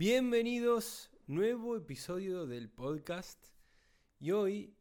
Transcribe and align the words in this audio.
Bienvenidos, 0.00 1.10
nuevo 1.26 1.76
episodio 1.76 2.46
del 2.46 2.70
podcast. 2.70 3.38
Y 4.18 4.30
hoy 4.30 4.74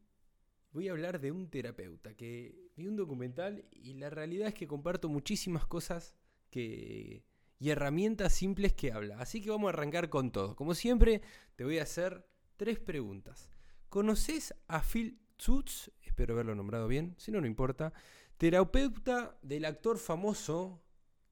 voy 0.72 0.88
a 0.88 0.92
hablar 0.92 1.20
de 1.20 1.34
un 1.34 1.50
terapeuta 1.50 2.16
que 2.16 2.72
vi 2.78 2.88
un 2.88 2.96
documental 2.96 3.66
y 3.70 3.96
la 3.96 4.10
realidad 4.10 4.48
es 4.48 4.54
que 4.54 4.66
comparto 4.66 5.10
muchísimas 5.10 5.68
cosas 5.68 6.16
que, 6.50 7.26
y 7.60 7.70
herramientas 7.70 8.32
simples 8.32 8.72
que 8.72 8.94
habla. 8.94 9.20
Así 9.20 9.42
que 9.42 9.50
vamos 9.50 9.68
a 9.68 9.74
arrancar 9.74 10.08
con 10.08 10.32
todo. 10.32 10.56
Como 10.56 10.74
siempre, 10.74 11.22
te 11.58 11.66
voy 11.66 11.80
a 11.80 11.84
hacer 11.84 12.26
tres 12.56 12.80
preguntas. 12.80 13.50
¿Conoces 13.90 14.56
a 14.70 14.82
Phil 14.82 15.20
Toots? 15.36 15.92
Espero 16.02 16.34
haberlo 16.34 16.56
nombrado 16.56 16.88
bien, 16.88 17.16
si 17.18 17.34
no, 17.34 17.42
no 17.42 17.48
importa. 17.48 17.92
Terapeuta 18.38 19.38
del 19.42 19.66
actor 19.66 19.98
famoso 19.98 20.82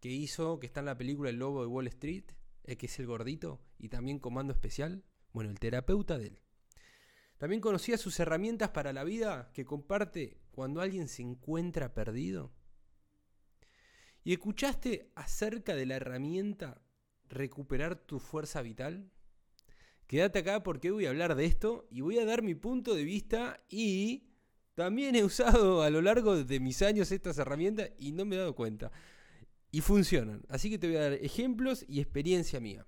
que 0.01 0.09
hizo, 0.09 0.59
que 0.59 0.67
está 0.67 0.81
en 0.81 0.87
la 0.87 0.97
película 0.97 1.29
El 1.29 1.37
Lobo 1.37 1.61
de 1.61 1.67
Wall 1.67 1.87
Street, 1.87 2.25
el 2.65 2.75
que 2.75 2.87
es 2.87 2.99
el 2.99 3.05
gordito, 3.05 3.61
y 3.77 3.89
también 3.89 4.19
Comando 4.19 4.53
Especial. 4.53 5.03
Bueno, 5.33 5.49
el 5.49 5.59
terapeuta 5.59 6.17
de 6.17 6.27
él. 6.27 6.39
También 7.37 7.61
conocía 7.61 7.97
sus 7.97 8.19
herramientas 8.19 8.69
para 8.69 8.93
la 8.93 9.03
vida 9.03 9.51
que 9.53 9.65
comparte 9.65 10.37
cuando 10.51 10.81
alguien 10.81 11.07
se 11.07 11.21
encuentra 11.21 11.93
perdido. 11.93 12.51
¿Y 14.23 14.33
escuchaste 14.33 15.11
acerca 15.15 15.75
de 15.75 15.85
la 15.85 15.95
herramienta 15.95 16.81
recuperar 17.29 17.95
tu 17.95 18.19
fuerza 18.19 18.61
vital? 18.61 19.11
Quédate 20.07 20.39
acá 20.39 20.63
porque 20.63 20.91
voy 20.91 21.05
a 21.05 21.09
hablar 21.09 21.35
de 21.35 21.45
esto 21.45 21.87
y 21.91 22.01
voy 22.01 22.17
a 22.17 22.25
dar 22.25 22.41
mi 22.41 22.55
punto 22.55 22.95
de 22.95 23.03
vista 23.03 23.63
y 23.69 24.27
también 24.73 25.15
he 25.15 25.23
usado 25.23 25.81
a 25.81 25.89
lo 25.89 26.01
largo 26.01 26.43
de 26.43 26.59
mis 26.59 26.81
años 26.81 27.11
estas 27.11 27.37
herramientas 27.37 27.91
y 27.97 28.11
no 28.13 28.25
me 28.25 28.35
he 28.35 28.39
dado 28.39 28.55
cuenta. 28.55 28.91
Y 29.71 29.81
funcionan. 29.81 30.43
Así 30.49 30.69
que 30.69 30.77
te 30.77 30.87
voy 30.87 30.95
a 30.97 31.01
dar 31.01 31.13
ejemplos 31.13 31.85
y 31.87 31.99
experiencia 31.99 32.59
mía. 32.59 32.85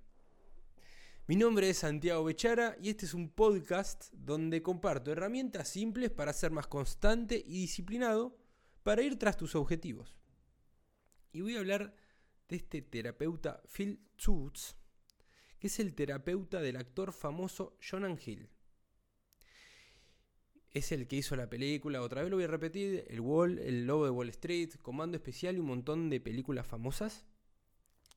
Mi 1.30 1.36
nombre 1.36 1.70
es 1.70 1.78
Santiago 1.78 2.24
Bechara 2.24 2.76
y 2.82 2.88
este 2.88 3.06
es 3.06 3.14
un 3.14 3.28
podcast 3.28 4.12
donde 4.12 4.64
comparto 4.64 5.12
herramientas 5.12 5.68
simples 5.68 6.10
para 6.10 6.32
ser 6.32 6.50
más 6.50 6.66
constante 6.66 7.40
y 7.46 7.60
disciplinado 7.60 8.36
para 8.82 9.02
ir 9.02 9.16
tras 9.16 9.36
tus 9.36 9.54
objetivos. 9.54 10.18
Y 11.30 11.42
voy 11.42 11.54
a 11.54 11.60
hablar 11.60 11.94
de 12.48 12.56
este 12.56 12.82
terapeuta 12.82 13.62
Phil 13.72 14.00
Toots, 14.16 14.74
que 15.60 15.68
es 15.68 15.78
el 15.78 15.94
terapeuta 15.94 16.60
del 16.60 16.74
actor 16.74 17.12
famoso 17.12 17.78
Jonan 17.80 18.18
Hill. 18.26 18.50
Es 20.72 20.90
el 20.90 21.06
que 21.06 21.14
hizo 21.14 21.36
la 21.36 21.48
película, 21.48 22.02
otra 22.02 22.22
vez 22.22 22.30
lo 22.30 22.38
voy 22.38 22.44
a 22.46 22.48
repetir, 22.48 23.04
El 23.06 23.20
Wall, 23.20 23.60
El 23.60 23.86
Lobo 23.86 24.04
de 24.04 24.10
Wall 24.10 24.30
Street, 24.30 24.70
Comando 24.82 25.16
Especial 25.16 25.54
y 25.54 25.60
un 25.60 25.66
montón 25.66 26.10
de 26.10 26.20
películas 26.20 26.66
famosas. 26.66 27.24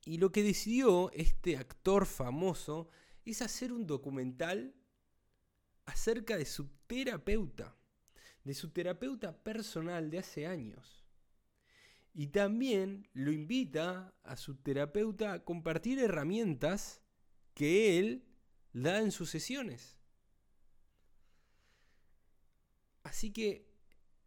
Y 0.04 0.18
lo 0.18 0.32
que 0.32 0.42
decidió 0.42 1.12
este 1.12 1.56
actor 1.56 2.06
famoso 2.06 2.90
es 3.30 3.42
hacer 3.42 3.72
un 3.72 3.86
documental 3.86 4.74
acerca 5.86 6.36
de 6.36 6.44
su 6.44 6.68
terapeuta, 6.86 7.76
de 8.44 8.54
su 8.54 8.70
terapeuta 8.70 9.36
personal 9.42 10.10
de 10.10 10.18
hace 10.18 10.46
años. 10.46 11.04
Y 12.12 12.28
también 12.28 13.08
lo 13.12 13.32
invita 13.32 14.14
a 14.22 14.36
su 14.36 14.54
terapeuta 14.56 15.32
a 15.32 15.44
compartir 15.44 15.98
herramientas 15.98 17.02
que 17.54 17.98
él 17.98 18.24
da 18.72 19.00
en 19.00 19.10
sus 19.10 19.30
sesiones. 19.30 19.98
Así 23.02 23.32
que 23.32 23.68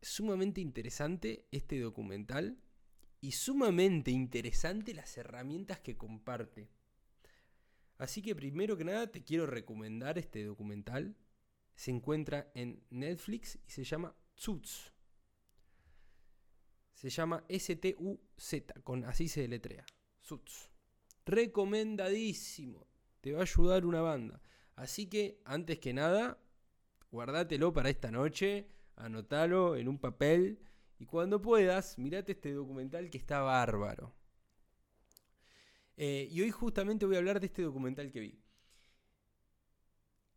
sumamente 0.02 0.62
interesante 0.62 1.48
este 1.52 1.80
documental 1.80 2.62
y 3.22 3.32
sumamente 3.32 4.12
interesante 4.12 4.94
las 4.94 5.18
herramientas 5.18 5.80
que 5.80 5.98
comparte. 5.98 6.70
Así 7.98 8.22
que 8.22 8.36
primero 8.36 8.78
que 8.78 8.84
nada 8.84 9.08
te 9.12 9.24
quiero 9.24 9.46
recomendar 9.46 10.18
este 10.18 10.44
documental. 10.44 11.16
Se 11.76 11.92
encuentra 11.92 12.52
en 12.56 12.84
Netflix 12.90 13.60
y 13.68 13.72
se 13.72 13.84
llama 13.84 14.16
Tsuts. 14.36 14.94
Se 16.98 17.12
llama 17.12 17.44
S-T-U-Z, 17.48 18.82
con 18.82 19.06
así 19.06 19.28
se 19.28 19.42
deletrea. 19.42 19.86
Suits. 20.20 20.72
Recomendadísimo. 21.26 22.88
Te 23.22 23.34
va 23.34 23.40
a 23.40 23.44
ayudar 23.44 23.86
una 23.86 24.02
banda. 24.02 24.42
Así 24.76 25.08
que, 25.08 25.40
antes 25.46 25.78
que 25.78 25.94
nada, 25.94 26.40
guardátelo 27.12 27.72
para 27.72 27.92
esta 27.92 28.10
noche, 28.10 28.68
anotalo 28.96 29.76
en 29.76 29.88
un 29.88 30.00
papel 30.00 30.60
y 30.98 31.06
cuando 31.06 31.40
puedas, 31.40 32.00
mirate 32.00 32.32
este 32.32 32.52
documental 32.54 33.12
que 33.12 33.20
está 33.20 33.42
bárbaro. 33.42 34.17
Eh, 35.98 36.28
y 36.32 36.42
hoy 36.42 36.52
justamente 36.52 37.06
voy 37.06 37.16
a 37.16 37.20
hablar 37.20 37.40
de 37.40 37.48
este 37.48 37.64
documental 37.64 38.12
que 38.12 38.20
vi. 38.20 38.40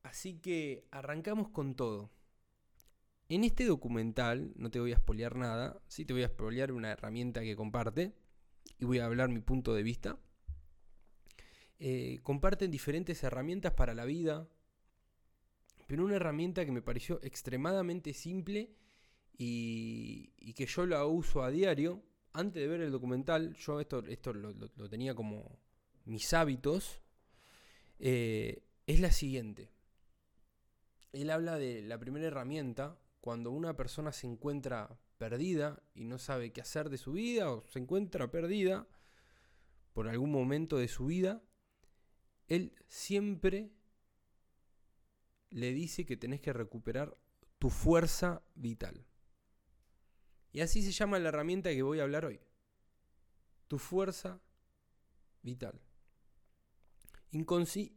Así 0.03 0.39
que 0.39 0.87
arrancamos 0.91 1.51
con 1.51 1.75
todo. 1.75 2.11
En 3.29 3.45
este 3.45 3.65
documental, 3.65 4.53
no 4.57 4.71
te 4.71 4.81
voy 4.81 4.93
a 4.93 4.97
spoilear 4.97 5.37
nada, 5.37 5.81
sí 5.87 6.05
te 6.05 6.13
voy 6.13 6.25
a 6.25 6.29
spoilear 6.29 6.73
una 6.73 6.91
herramienta 6.91 7.43
que 7.43 7.55
comparte 7.55 8.13
y 8.79 8.85
voy 8.85 8.99
a 8.99 9.05
hablar 9.05 9.29
mi 9.29 9.41
punto 9.41 9.73
de 9.73 9.85
vista. 9.85 10.19
Eh, 11.79 12.19
comparten 12.23 12.71
diferentes 12.71 13.23
herramientas 13.23 13.73
para 13.75 13.95
la 13.95 14.05
vida, 14.05 14.49
pero 15.87 16.05
una 16.05 16.17
herramienta 16.17 16.65
que 16.65 16.73
me 16.73 16.83
pareció 16.83 17.21
extremadamente 17.23 18.15
simple 18.15 18.75
y, 19.39 20.53
que 20.55 20.67
yo 20.67 20.85
la 20.87 21.07
uso 21.07 21.43
a 21.43 21.51
diario. 21.51 22.03
Antes 22.33 22.63
de 22.63 22.69
ver 22.69 22.81
el 22.81 22.93
documental, 22.93 23.55
yo 23.55 23.81
esto, 23.81 24.05
esto 24.07 24.33
lo, 24.33 24.89
tenía 24.89 25.15
como 25.15 25.59
mis 26.05 26.33
hábitos, 26.33 27.01
eh, 27.99 28.63
es 28.87 29.01
la 29.01 29.11
siguiente. 29.11 29.71
Él 31.13 31.31
habla 31.31 31.57
de 31.59 31.83
la 31.83 31.99
primera 31.99 32.27
herramienta 32.27 32.99
cuando 33.21 33.51
una 33.51 33.77
persona 33.77 34.13
se 34.13 34.27
encuentra 34.27 34.97
perdida 35.19 35.83
y 35.95 36.05
no 36.05 36.19
sabe 36.19 36.53
qué 36.53 36.61
hacer 36.61 36.89
de 36.89 36.99
su 36.99 37.13
vida 37.13 37.53
o 37.53 37.67
se 37.69 37.79
encuentra 37.79 38.31
perdida 38.31 38.87
por 39.93 40.09
algún 40.09 40.31
momento 40.31 40.79
de 40.79 40.89
su 40.89 41.07
vida, 41.07 41.43
él 42.49 42.73
siempre 42.89 43.71
le 45.51 45.73
dice 45.73 46.07
que 46.07 46.17
tenés 46.17 46.41
que 46.41 46.53
recuperar 46.53 47.17
tu 47.59 47.71
fuerza 47.71 48.43
vital. 48.55 49.05
Y 50.53 50.61
así 50.61 50.83
se 50.83 50.93
llama 50.93 51.19
la 51.19 51.29
herramienta 51.29 51.71
que 51.71 51.83
voy 51.83 52.01
a 52.01 52.03
hablar 52.03 52.25
hoy. 52.25 52.41
Tu 53.69 53.79
fuerza 53.79 54.41
vital. 55.43 55.81
Y 57.31 57.45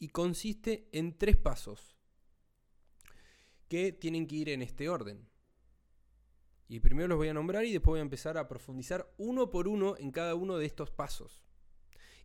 consiste 0.10 0.88
en 0.92 1.18
tres 1.18 1.38
pasos 1.38 1.98
que 3.68 3.92
tienen 3.92 4.28
que 4.28 4.36
ir 4.36 4.50
en 4.50 4.62
este 4.62 4.88
orden. 4.88 5.28
Y 6.68 6.80
primero 6.80 7.08
los 7.08 7.18
voy 7.18 7.30
a 7.30 7.34
nombrar 7.34 7.66
y 7.66 7.72
después 7.72 7.94
voy 7.94 8.00
a 8.00 8.04
empezar 8.04 8.38
a 8.38 8.48
profundizar 8.48 9.12
uno 9.18 9.50
por 9.50 9.68
uno 9.68 9.98
en 9.98 10.12
cada 10.12 10.36
uno 10.36 10.58
de 10.58 10.66
estos 10.66 10.92
pasos. 10.92 11.44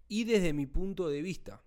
Y 0.09 0.25
desde 0.25 0.53
mi 0.53 0.67
punto 0.67 1.09
de 1.09 1.23
vista, 1.23 1.63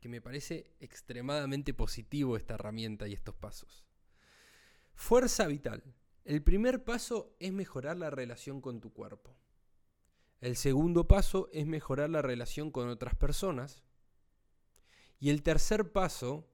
que 0.00 0.08
me 0.08 0.20
parece 0.20 0.74
extremadamente 0.80 1.74
positivo 1.74 2.36
esta 2.36 2.54
herramienta 2.54 3.08
y 3.08 3.14
estos 3.14 3.34
pasos. 3.34 3.86
Fuerza 4.94 5.46
vital. 5.46 5.82
El 6.26 6.42
primer 6.42 6.82
paso 6.82 7.36
es 7.38 7.52
mejorar 7.52 7.96
la 7.96 8.10
relación 8.10 8.60
con 8.60 8.80
tu 8.80 8.92
cuerpo. 8.92 9.36
El 10.40 10.56
segundo 10.56 11.06
paso 11.06 11.48
es 11.52 11.68
mejorar 11.68 12.10
la 12.10 12.20
relación 12.20 12.72
con 12.72 12.88
otras 12.88 13.14
personas. 13.14 13.84
Y 15.20 15.30
el 15.30 15.44
tercer 15.44 15.92
paso 15.92 16.48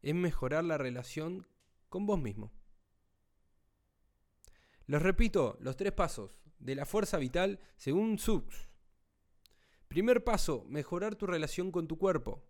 es 0.00 0.14
mejorar 0.14 0.64
la 0.64 0.78
relación 0.78 1.46
con 1.90 2.06
vos 2.06 2.18
mismo. 2.18 2.50
Les 4.86 5.02
repito 5.02 5.58
los 5.60 5.76
tres 5.76 5.92
pasos 5.92 6.30
de 6.58 6.74
la 6.74 6.86
fuerza 6.86 7.18
vital 7.18 7.60
según 7.76 8.18
Sux. 8.18 8.70
Primer 9.88 10.24
paso, 10.24 10.64
mejorar 10.66 11.14
tu 11.14 11.26
relación 11.26 11.70
con 11.72 11.88
tu 11.88 11.98
cuerpo. 11.98 12.42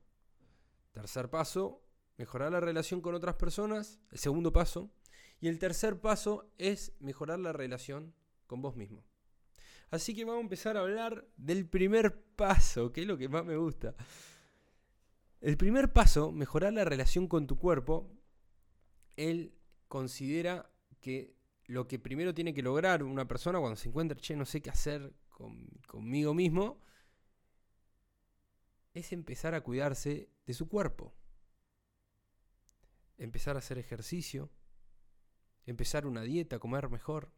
Tercer 0.93 1.31
paso, 1.31 1.83
mejorar 2.17 2.53
la 2.53 2.61
relación 2.61 3.01
con 3.01 3.17
otras 3.17 3.35
personas. 3.35 3.99
El 4.13 4.21
segundo 4.21 4.53
paso. 4.53 4.93
Y 5.41 5.49
el 5.49 5.59
tercer 5.59 6.01
paso 6.01 6.51
es 6.59 6.93
mejorar 7.01 7.39
la 7.39 7.53
relación 7.53 8.15
con 8.47 8.63
vos 8.63 8.77
mismo. 8.77 9.05
Así 9.91 10.15
que 10.15 10.25
vamos 10.25 10.41
a 10.41 10.43
empezar 10.43 10.77
a 10.77 10.81
hablar 10.81 11.27
del 11.37 11.67
primer 11.67 12.21
paso, 12.37 12.93
que 12.93 13.03
es 13.03 13.07
lo 13.07 13.17
que 13.17 13.29
más 13.29 13.45
me 13.45 13.57
gusta. 13.57 13.95
El 15.41 15.57
primer 15.57 15.93
paso, 15.93 16.33
mejorar 16.33 16.73
la 16.73 16.85
relación 16.85 17.29
con 17.29 17.47
tu 17.47 17.57
cuerpo, 17.59 18.11
él 19.17 19.55
considera 19.87 20.71
que 21.01 21.37
lo 21.67 21.87
que 21.87 21.99
primero 21.99 22.35
tiene 22.35 22.55
que 22.55 22.63
lograr 22.63 23.03
una 23.03 23.29
persona 23.29 23.61
cuando 23.61 23.77
se 23.77 23.89
encuentra, 23.89 24.19
che, 24.19 24.37
no 24.37 24.45
sé 24.45 24.61
qué 24.61 24.71
hacer 24.71 25.15
conmigo 25.87 26.35
mismo, 26.35 26.81
es 28.95 29.13
empezar 29.13 29.55
a 29.55 29.61
cuidarse 29.63 30.29
de 30.47 30.55
su 30.55 30.69
cuerpo. 30.69 31.15
Empezar 33.17 33.57
a 33.57 33.61
hacer 33.61 33.79
ejercicio, 33.79 34.51
empezar 35.71 36.07
una 36.07 36.23
dieta, 36.23 36.59
comer 36.59 36.89
mejor. 36.89 37.31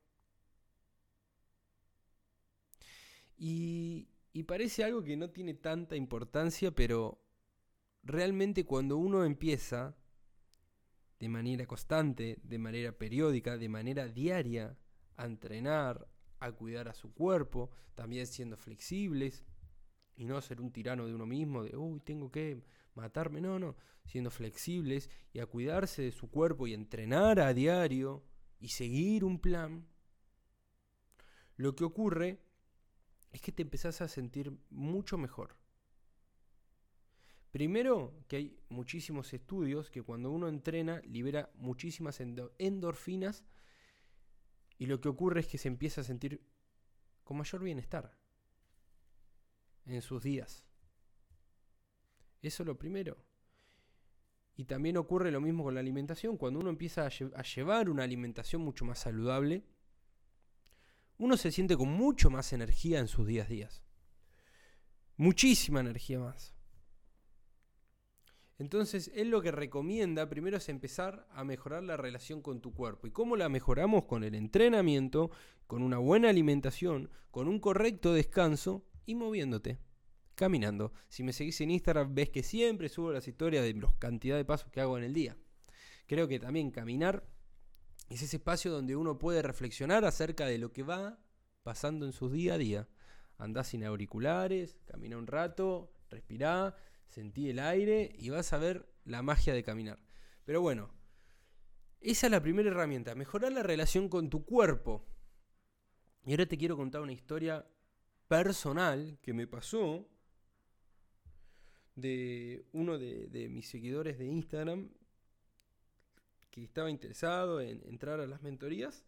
Y, 3.37 4.09
y 4.33 4.45
parece 4.45 4.85
algo 4.85 5.03
que 5.03 5.17
no 5.17 5.31
tiene 5.31 5.55
tanta 5.55 5.97
importancia, 5.97 6.71
pero 6.71 7.23
realmente 8.03 8.65
cuando 8.65 8.97
uno 8.97 9.25
empieza 9.25 9.97
de 11.19 11.29
manera 11.29 11.67
constante, 11.67 12.39
de 12.43 12.59
manera 12.59 12.93
periódica, 12.93 13.59
de 13.59 13.69
manera 13.69 14.07
diaria, 14.07 14.79
a 15.17 15.27
entrenar, 15.27 16.09
a 16.39 16.53
cuidar 16.53 16.89
a 16.89 16.95
su 16.95 17.13
cuerpo, 17.13 17.71
también 17.95 18.27
siendo 18.27 18.57
flexibles 18.57 19.45
y 20.17 20.25
no 20.25 20.41
ser 20.41 20.61
un 20.61 20.73
tirano 20.73 21.07
de 21.07 21.15
uno 21.15 21.27
mismo, 21.27 21.65
de, 21.65 21.77
uy, 21.77 22.01
tengo 22.01 22.31
que 22.31 22.63
matarme, 22.95 23.41
no, 23.41 23.59
no, 23.59 23.77
siendo 24.05 24.31
flexibles 24.31 25.11
y 25.33 25.41
a 25.41 25.47
cuidarse 25.47 26.03
de 26.03 26.13
su 26.13 26.31
cuerpo 26.31 26.67
y 26.67 26.75
entrenar 26.75 27.41
a 27.41 27.55
diario 27.55 28.23
y 28.59 28.69
seguir 28.69 29.25
un 29.25 29.39
plan, 29.39 29.87
lo 31.57 31.75
que 31.75 31.85
ocurre 31.85 32.41
es 33.33 33.41
que 33.41 33.53
te 33.53 33.63
empezás 33.63 34.01
a 34.01 34.09
sentir 34.09 34.53
mucho 34.71 35.17
mejor. 35.17 35.57
Primero, 37.51 38.15
que 38.29 38.37
hay 38.37 38.61
muchísimos 38.69 39.33
estudios 39.33 39.91
que 39.91 40.03
cuando 40.03 40.31
uno 40.31 40.49
entrena 40.49 41.01
libera 41.01 41.51
muchísimas 41.55 42.21
endorfinas 42.59 43.45
y 44.79 44.87
lo 44.87 45.01
que 45.01 45.09
ocurre 45.09 45.41
es 45.41 45.49
que 45.49 45.59
se 45.59 45.69
empieza 45.69 46.01
a 46.01 46.05
sentir 46.05 46.41
con 47.25 47.39
mayor 47.39 47.63
bienestar 47.63 48.20
en 49.87 50.03
sus 50.03 50.23
días. 50.23 50.65
Eso 52.43 52.63
es 52.63 52.67
lo 52.67 52.79
primero. 52.79 53.17
Y 54.57 54.65
también 54.65 54.97
ocurre 54.97 55.31
lo 55.31 55.41
mismo 55.41 55.65
con 55.65 55.75
la 55.75 55.81
alimentación. 55.81 56.37
Cuando 56.37 56.61
uno 56.61 56.71
empieza 56.71 57.07
a, 57.07 57.43
llevar 57.43 57.89
una 57.89 58.05
alimentación 58.05 58.63
mucho 58.63 58.85
más 58.85 58.99
saludable, 58.99 59.65
uno 61.19 61.37
se 61.37 61.51
siente 61.51 61.77
con 61.77 61.89
mucho 61.89 62.31
más 62.31 62.53
energía 62.53 62.99
en 62.99 63.09
sus 63.09 63.27
días 63.27 63.49
días. 63.49 63.83
Muchísima 65.17 65.81
energía 65.81 66.19
más. 66.19 66.55
Entonces, 68.59 69.11
él 69.15 69.31
lo 69.31 69.41
que 69.41 69.51
recomienda 69.51 70.29
primero 70.29 70.59
es 70.59 70.69
empezar 70.69 71.27
a 71.31 71.45
mejorar 71.45 71.83
la 71.83 71.97
relación 71.97 72.43
con 72.43 72.61
tu 72.61 72.75
cuerpo. 72.75 73.07
¿Y 73.07 73.11
cómo 73.11 73.37
la 73.37 73.49
mejoramos? 73.49 74.05
Con 74.05 74.25
el 74.25 74.35
entrenamiento, 74.35 75.31
con 75.67 75.83
una 75.83 75.97
buena 75.97 76.29
alimentación, 76.29 77.11
con 77.31 77.49
un 77.49 77.61
correcto 77.61 78.13
descanso 78.13 78.85
y 79.11 79.15
moviéndote, 79.15 79.79
caminando. 80.35 80.93
Si 81.09 81.23
me 81.23 81.33
seguís 81.33 81.61
en 81.61 81.71
Instagram, 81.71 82.15
ves 82.15 82.31
que 82.31 82.43
siempre 82.43 82.89
subo 82.89 83.13
las 83.13 83.27
historias 83.27 83.65
de 83.65 83.75
la 83.75 83.93
cantidad 83.99 84.37
de 84.37 84.45
pasos 84.45 84.71
que 84.71 84.81
hago 84.81 84.97
en 84.97 85.05
el 85.05 85.15
día. 85.15 85.37
Creo 86.07 86.29
que 86.29 86.39
también 86.39 86.71
caminar 86.71 87.29
es 88.09 88.23
ese 88.23 88.37
espacio 88.37 88.73
donde 88.73 88.97
uno 88.97 89.19
puede 89.19 89.43
reflexionar 89.43 90.05
acerca 90.05 90.47
de 90.47 90.59
lo 90.59 90.73
que 90.73 90.83
va 90.83 91.19
pasando 91.63 92.07
en 92.07 92.13
su 92.13 92.31
día 92.31 92.55
a 92.55 92.59
día. 92.59 92.89
Andás 93.37 93.69
sin 93.69 93.85
auriculares, 93.85 94.79
camina 94.87 95.17
un 95.17 95.27
rato, 95.27 95.93
respirá 96.09 96.77
sentí 97.11 97.51
el 97.51 97.59
aire 97.59 98.15
y 98.19 98.31
vas 98.31 98.53
a 98.53 98.59
ver 98.59 98.89
la 99.05 99.23
magia 99.23 99.53
de 99.53 99.65
caminar. 99.65 99.99
Pero 100.45 100.61
bueno, 100.61 100.91
esa 102.01 102.27
es 102.27 102.31
la 102.31 102.41
primera 102.41 102.71
herramienta, 102.71 103.15
mejorar 103.15 103.53
la 103.53 103.63
relación 103.63 104.09
con 104.09 104.31
tu 104.31 104.45
cuerpo. 104.45 105.07
Y 106.25 106.31
ahora 106.31 106.47
te 106.47 106.57
quiero 106.57 106.77
contar 106.77 107.01
una 107.01 107.13
historia 107.13 107.67
personal 108.31 109.19
que 109.23 109.33
me 109.33 109.49
pasó 109.49 110.09
de 111.97 112.65
uno 112.71 112.97
de, 112.97 113.49
mis 113.51 113.69
seguidores 113.69 114.19
de 114.19 114.27
Instagram 114.27 114.89
que 116.49 116.63
estaba 116.63 116.93
interesado 116.93 117.61
en 117.61 117.83
entrar 117.89 118.21
a 118.21 118.29
las 118.29 118.41
mentorías 118.41 119.05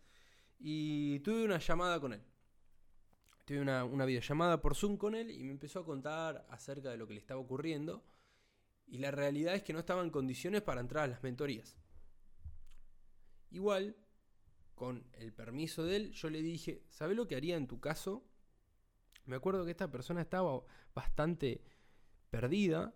y 0.58 1.20
tuve 1.20 1.44
una 1.44 1.60
llamada 1.60 2.00
con 2.00 2.14
él. 2.14 2.22
Tuve 3.44 3.60
una, 3.60 3.84
videollamada 4.04 4.60
por 4.60 4.74
Zoom 4.74 4.96
con 4.96 5.14
él 5.14 5.30
y 5.30 5.44
me 5.44 5.52
empezó 5.52 5.78
a 5.78 5.84
contar 5.84 6.44
acerca 6.50 6.90
de 6.90 6.96
lo 6.96 7.06
que 7.06 7.14
le 7.14 7.20
estaba 7.20 7.38
ocurriendo. 7.38 8.04
Y 8.88 8.98
la 8.98 9.12
realidad 9.12 9.54
es 9.54 9.62
que 9.62 9.72
no 9.72 9.78
estaba 9.78 10.02
en 10.02 10.10
condiciones 10.10 10.62
para 10.62 10.80
entrar 10.80 11.04
a 11.04 11.12
las 11.12 11.22
mentorías. 11.22 11.76
Igual, 13.52 13.94
con 14.74 15.06
el 15.12 15.32
permiso 15.32 15.84
de 15.84 15.94
él, 15.94 16.10
yo 16.10 16.28
le 16.28 16.42
dije, 16.42 16.82
¿sabes 16.88 17.16
lo 17.16 17.28
que 17.28 17.36
haría 17.36 17.54
en 17.54 17.68
tu 17.68 17.78
caso? 17.78 18.26
Me 19.24 19.36
acuerdo 19.36 19.64
que 19.64 19.70
esta 19.70 19.90
persona 19.90 20.20
estaba 20.20 20.60
bastante 20.94 21.62
perdida 22.30 22.94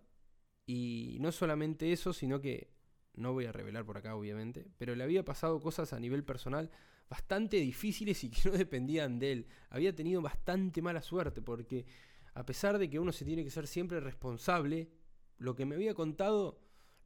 y 0.65 1.17
no 1.21 1.31
solamente 1.31 1.91
eso, 1.91 2.13
sino 2.13 2.41
que, 2.41 2.71
no 3.13 3.33
voy 3.33 3.45
a 3.45 3.51
revelar 3.51 3.85
por 3.85 3.97
acá 3.97 4.15
obviamente, 4.15 4.67
pero 4.77 4.95
le 4.95 5.03
había 5.03 5.25
pasado 5.25 5.59
cosas 5.59 5.91
a 5.93 5.99
nivel 5.99 6.23
personal 6.23 6.69
bastante 7.09 7.57
difíciles 7.57 8.23
y 8.23 8.29
que 8.29 8.49
no 8.49 8.57
dependían 8.57 9.19
de 9.19 9.31
él. 9.31 9.47
Había 9.69 9.95
tenido 9.95 10.21
bastante 10.21 10.81
mala 10.81 11.01
suerte 11.01 11.41
porque 11.41 11.85
a 12.33 12.45
pesar 12.45 12.77
de 12.77 12.89
que 12.89 12.99
uno 12.99 13.11
se 13.11 13.25
tiene 13.25 13.43
que 13.43 13.49
ser 13.49 13.65
siempre 13.65 13.99
responsable, 13.99 14.91
lo 15.37 15.55
que 15.55 15.65
me 15.65 15.75
había 15.75 15.93
contado 15.93 16.59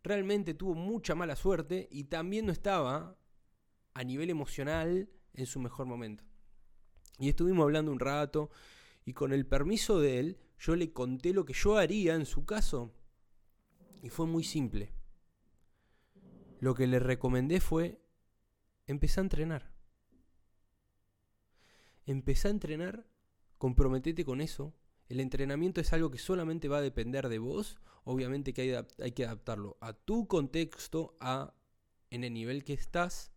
realmente 0.04 0.54
tuvo 0.54 0.74
mucha 0.74 1.16
mala 1.16 1.36
suerte 1.36 1.88
y 1.92 2.06
también 2.06 2.46
no 2.46 2.52
estaba 2.52 3.18
a 3.94 4.04
nivel 4.04 4.30
emocional 4.30 5.10
en 5.34 5.46
su 5.46 5.60
mejor 5.60 5.86
momento. 5.86 6.24
Y 7.20 7.30
estuvimos 7.30 7.64
hablando 7.64 7.92
un 7.92 8.00
rato 8.00 8.50
y 9.06 9.14
con 9.14 9.34
el 9.34 9.46
permiso 9.46 10.00
de 10.00 10.20
él 10.20 10.38
yo 10.60 10.76
le 10.76 10.94
conté 10.94 11.34
lo 11.34 11.46
que 11.46 11.54
yo 11.54 11.78
haría 11.78 12.16
en 12.16 12.26
su 12.26 12.46
caso 12.46 12.94
y 14.02 14.10
fue 14.10 14.26
muy 14.26 14.44
simple. 14.44 14.94
Lo 16.60 16.76
que 16.76 16.88
le 16.88 17.00
recomendé 17.00 17.60
fue 17.60 18.00
empezar 18.86 19.22
a 19.22 19.26
entrenar. 19.26 19.72
Empezá 22.06 22.48
a 22.48 22.52
entrenar, 22.52 23.08
comprometete 23.58 24.26
con 24.26 24.42
eso. 24.42 24.74
El 25.08 25.20
entrenamiento 25.20 25.82
es 25.82 25.94
algo 25.94 26.12
que 26.12 26.18
solamente 26.18 26.68
va 26.68 26.78
a 26.78 26.82
depender 26.82 27.30
de 27.30 27.40
vos. 27.40 27.80
Obviamente 28.04 28.54
que 28.54 28.62
hay, 28.62 28.86
hay 29.00 29.12
que 29.12 29.26
adaptarlo 29.26 29.78
a 29.82 29.94
tu 29.94 30.28
contexto, 30.28 31.18
a 31.20 31.54
en 32.10 32.24
el 32.24 32.34
nivel 32.34 32.64
que 32.64 32.74
estás. 32.74 33.32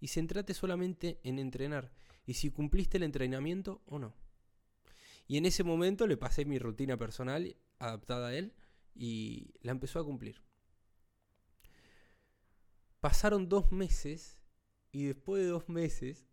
Y 0.00 0.08
centrate 0.08 0.54
solamente 0.54 1.20
en 1.24 1.38
entrenar. 1.38 1.92
Y 2.24 2.34
si 2.34 2.50
cumpliste 2.50 2.98
el 2.98 3.02
entrenamiento 3.02 3.82
o 3.86 3.98
no. 3.98 4.14
Y 5.28 5.36
en 5.36 5.46
ese 5.46 5.62
momento 5.62 6.06
le 6.06 6.16
pasé 6.16 6.46
mi 6.46 6.58
rutina 6.58 6.96
personal 6.96 7.54
adaptada 7.78 8.28
a 8.28 8.34
él 8.34 8.54
y 8.94 9.52
la 9.60 9.72
empezó 9.72 10.00
a 10.00 10.04
cumplir. 10.04 10.42
Pasaron 13.00 13.48
dos 13.48 13.70
meses 13.70 14.40
y 14.90 15.04
después 15.04 15.42
de 15.42 15.50
dos 15.50 15.68
meses 15.68 16.26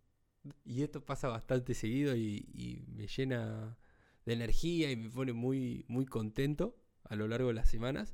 y 0.63 0.83
esto 0.83 1.03
pasa 1.03 1.27
bastante 1.27 1.74
seguido 1.74 2.15
y, 2.15 2.86
me 2.88 3.07
llena 3.07 3.77
de 4.25 4.33
energía 4.33 4.89
y 4.89 4.95
me 4.95 5.09
pone 5.09 5.33
muy, 5.33 5.86
muy 5.88 6.06
contento 6.06 6.77
a 7.03 7.15
lo 7.15 7.27
largo 7.27 7.50
de 7.50 7.53
las 7.53 7.69
semanas, 7.69 8.13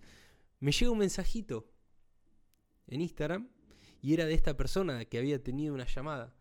me 0.60 0.72
llega 0.72 0.92
un 0.92 0.98
mensajito 0.98 1.72
en 2.88 3.02
Instagram 3.02 3.50
y 4.02 4.14
era 4.14 4.26
de 4.26 4.34
esta 4.34 4.58
persona 4.58 5.06
que 5.06 5.18
había 5.18 5.42
tenido 5.42 5.74
una 5.74 5.86
llamada. 5.86 6.36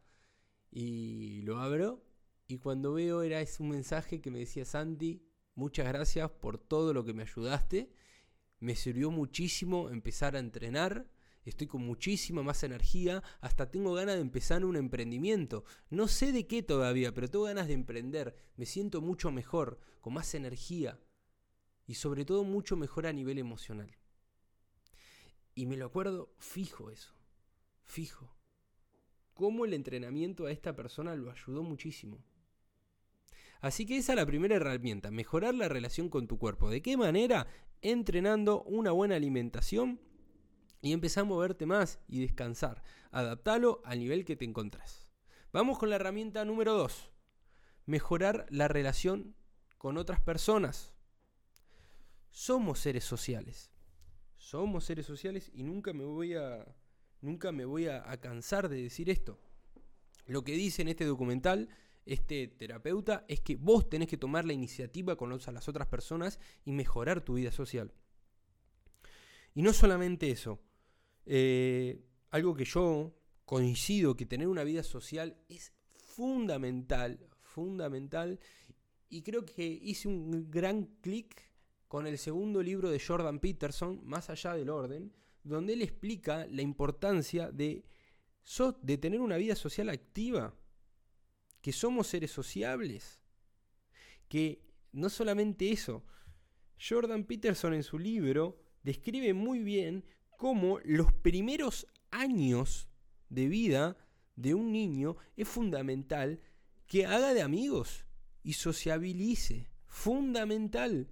Y 0.72 1.42
lo 1.42 1.58
abro 1.58 2.09
y 2.50 2.58
cuando 2.58 2.92
veo 2.92 3.22
era 3.22 3.40
es 3.40 3.60
un 3.60 3.70
mensaje 3.70 4.20
que 4.20 4.30
me 4.30 4.40
decía 4.40 4.64
Santi, 4.64 5.22
muchas 5.54 5.86
gracias 5.86 6.30
por 6.30 6.58
todo 6.58 6.92
lo 6.92 7.04
que 7.04 7.14
me 7.14 7.22
ayudaste. 7.22 7.92
Me 8.58 8.76
sirvió 8.76 9.10
muchísimo 9.10 9.88
empezar 9.90 10.36
a 10.36 10.40
entrenar 10.40 11.08
estoy 11.44 11.66
con 11.66 11.82
muchísima 11.82 12.42
más 12.42 12.62
energía, 12.62 13.22
hasta 13.40 13.70
tengo 13.70 13.94
ganas 13.94 14.16
de 14.16 14.20
empezar 14.20 14.64
un 14.64 14.76
emprendimiento. 14.76 15.64
No 15.88 16.08
sé 16.08 16.32
de 16.32 16.46
qué 16.46 16.62
todavía, 16.62 17.12
pero 17.12 17.28
tengo 17.28 17.44
ganas 17.44 17.68
de 17.68 17.74
emprender. 17.74 18.36
Me 18.56 18.66
siento 18.66 19.00
mucho 19.00 19.30
mejor, 19.30 19.80
con 20.00 20.14
más 20.14 20.34
energía 20.34 21.00
y 21.86 21.94
sobre 21.94 22.24
todo 22.24 22.44
mucho 22.44 22.76
mejor 22.76 23.06
a 23.06 23.12
nivel 23.12 23.38
emocional. 23.38 23.96
Y 25.54 25.66
me 25.66 25.76
lo 25.76 25.86
acuerdo 25.86 26.32
fijo 26.38 26.90
eso, 26.90 27.14
fijo. 27.82 28.36
Cómo 29.34 29.64
el 29.64 29.74
entrenamiento 29.74 30.46
a 30.46 30.52
esta 30.52 30.76
persona 30.76 31.14
lo 31.14 31.30
ayudó 31.30 31.62
muchísimo. 31.62 32.22
Así 33.60 33.84
que 33.86 33.98
esa 33.98 34.12
es 34.12 34.16
la 34.16 34.26
primera 34.26 34.56
herramienta, 34.56 35.10
mejorar 35.10 35.54
la 35.54 35.68
relación 35.68 36.08
con 36.08 36.26
tu 36.26 36.38
cuerpo. 36.38 36.70
¿De 36.70 36.80
qué 36.80 36.96
manera? 36.96 37.46
Entrenando 37.82 38.62
una 38.62 38.90
buena 38.90 39.16
alimentación 39.16 40.00
y 40.82 40.92
empezar 40.92 41.22
a 41.22 41.26
moverte 41.26 41.66
más 41.66 41.98
y 42.08 42.20
descansar. 42.20 42.82
Adaptalo 43.10 43.82
al 43.84 43.98
nivel 43.98 44.24
que 44.24 44.36
te 44.36 44.44
encontrás. 44.44 45.08
Vamos 45.52 45.78
con 45.78 45.90
la 45.90 45.96
herramienta 45.96 46.44
número 46.44 46.74
2. 46.74 47.10
Mejorar 47.86 48.46
la 48.50 48.68
relación 48.68 49.34
con 49.76 49.98
otras 49.98 50.20
personas. 50.20 50.92
Somos 52.30 52.78
seres 52.78 53.04
sociales. 53.04 53.70
Somos 54.36 54.84
seres 54.84 55.06
sociales 55.06 55.50
y 55.52 55.64
nunca 55.64 55.92
me 55.92 56.04
voy 56.04 56.34
a 56.34 56.64
nunca 57.20 57.52
me 57.52 57.64
voy 57.64 57.86
a, 57.88 58.02
cansar 58.20 58.68
de 58.68 58.82
decir 58.82 59.10
esto. 59.10 59.38
Lo 60.26 60.44
que 60.44 60.52
dice 60.52 60.82
en 60.82 60.88
este 60.88 61.04
documental 61.04 61.68
este 62.12 62.48
terapeuta 62.48 63.24
es 63.28 63.40
que 63.40 63.56
vos 63.56 63.88
tenés 63.88 64.08
que 64.08 64.16
tomar 64.16 64.44
la 64.44 64.52
iniciativa 64.52 65.16
con 65.16 65.30
las 65.30 65.68
otras 65.68 65.86
personas 65.86 66.40
y 66.64 66.72
mejorar 66.72 67.20
tu 67.20 67.34
vida 67.34 67.52
social. 67.52 67.92
Y 69.54 69.62
no 69.62 69.72
solamente 69.72 70.30
eso, 70.30 70.60
eh, 71.26 72.02
algo 72.30 72.54
que 72.54 72.64
yo 72.64 73.14
coincido 73.44 74.16
que 74.16 74.26
tener 74.26 74.48
una 74.48 74.64
vida 74.64 74.82
social 74.82 75.36
es 75.48 75.72
fundamental, 75.94 77.28
fundamental. 77.40 78.40
Y 79.08 79.22
creo 79.22 79.44
que 79.44 79.64
hice 79.64 80.08
un 80.08 80.50
gran 80.50 80.84
clic 81.00 81.40
con 81.86 82.06
el 82.06 82.18
segundo 82.18 82.62
libro 82.62 82.90
de 82.90 83.00
Jordan 83.00 83.38
Peterson, 83.40 84.00
Más 84.04 84.30
allá 84.30 84.54
del 84.54 84.70
orden, 84.70 85.12
donde 85.42 85.72
él 85.74 85.82
explica 85.82 86.46
la 86.46 86.62
importancia 86.62 87.50
de, 87.50 87.84
de 88.82 88.98
tener 88.98 89.20
una 89.20 89.36
vida 89.36 89.54
social 89.54 89.88
activa, 89.88 90.54
que 91.60 91.72
somos 91.72 92.06
seres 92.06 92.30
sociables, 92.30 93.20
que 94.28 94.62
no 94.92 95.08
solamente 95.08 95.70
eso, 95.70 96.04
Jordan 96.80 97.24
Peterson 97.24 97.74
en 97.74 97.82
su 97.82 97.98
libro 97.98 98.58
describe 98.82 99.34
muy 99.34 99.60
bien 99.60 100.04
cómo 100.36 100.78
los 100.84 101.12
primeros 101.12 101.86
años 102.10 102.88
de 103.28 103.46
vida 103.48 103.96
de 104.36 104.54
un 104.54 104.72
niño 104.72 105.16
es 105.36 105.46
fundamental 105.46 106.40
que 106.86 107.06
haga 107.06 107.34
de 107.34 107.42
amigos 107.42 108.06
y 108.42 108.54
sociabilice. 108.54 109.70
Fundamental. 109.86 111.10